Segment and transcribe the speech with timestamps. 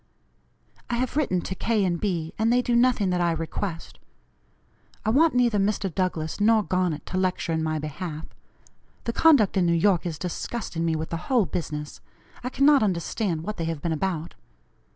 [0.89, 1.85] I have written to K.
[1.85, 3.99] and B., and they do nothing that I request.
[5.05, 5.93] I want neither Mr.
[5.93, 8.25] Douglass nor Garnet to lecture in my behalf.
[9.03, 12.01] The conduct in New York is disgusting me with the whole business.
[12.43, 14.33] I cannot understand what they have been about.